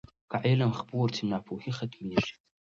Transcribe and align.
که 0.31 0.37
علم 0.47 0.71
خپور 0.79 1.07
سي، 1.15 1.23
ناپوهي 1.31 1.71
ختمېږي. 1.77 2.33